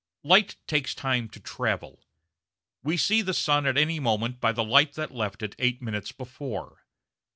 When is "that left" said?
4.93-5.43